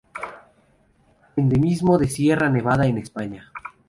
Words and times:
Endemismo 1.35 1.99
de 1.99 2.07
Sierra 2.07 2.49
Nevada 2.49 2.87
en 2.87 2.97
España. 2.97 3.51